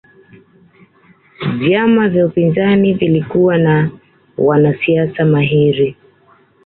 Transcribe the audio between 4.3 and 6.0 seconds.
wanasiasa mahiri